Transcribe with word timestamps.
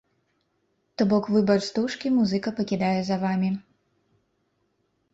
То 1.01 1.07
бок 1.11 1.23
выбар 1.35 1.61
стужкі 1.69 2.13
музыка 2.17 2.49
пакідае 2.63 2.97
за 3.13 3.21
вамі! 3.29 3.55